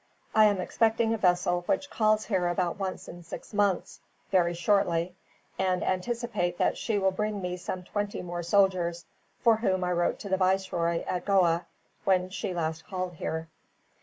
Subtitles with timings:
[0.33, 3.99] I am expecting a vessel which calls here about once in six months,
[4.31, 5.15] very shortly,
[5.59, 9.05] and anticipate that she will bring me some twenty more soldiers,
[9.43, 11.67] for whom I wrote to the viceroy at Goa
[12.03, 13.47] when she last called here."